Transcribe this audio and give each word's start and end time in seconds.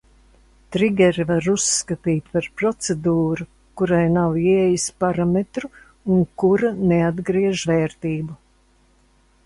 Trigeri 0.75 1.25
var 1.31 1.49
uzskatīt 1.55 2.31
par 2.37 2.47
procedūru, 2.61 3.47
kurai 3.81 4.01
nav 4.15 4.41
ieejas 4.47 4.87
parametru 5.05 5.73
un 6.17 6.27
kura 6.45 6.75
neatgriež 6.95 7.69
vērtību. 7.75 8.41